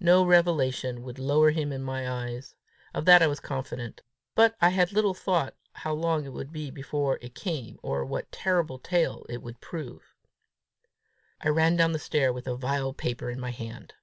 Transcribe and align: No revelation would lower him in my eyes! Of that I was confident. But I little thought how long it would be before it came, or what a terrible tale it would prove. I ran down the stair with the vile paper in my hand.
No 0.00 0.24
revelation 0.26 1.04
would 1.04 1.16
lower 1.20 1.52
him 1.52 1.70
in 1.72 1.80
my 1.80 2.10
eyes! 2.24 2.56
Of 2.92 3.04
that 3.04 3.22
I 3.22 3.28
was 3.28 3.38
confident. 3.38 4.00
But 4.34 4.56
I 4.60 4.74
little 4.90 5.14
thought 5.14 5.54
how 5.74 5.92
long 5.94 6.24
it 6.24 6.32
would 6.32 6.52
be 6.52 6.72
before 6.72 7.20
it 7.22 7.36
came, 7.36 7.78
or 7.80 8.04
what 8.04 8.24
a 8.24 8.28
terrible 8.32 8.80
tale 8.80 9.24
it 9.28 9.42
would 9.42 9.60
prove. 9.60 10.16
I 11.40 11.50
ran 11.50 11.76
down 11.76 11.92
the 11.92 12.00
stair 12.00 12.32
with 12.32 12.46
the 12.46 12.56
vile 12.56 12.92
paper 12.94 13.30
in 13.30 13.38
my 13.38 13.52
hand. 13.52 13.94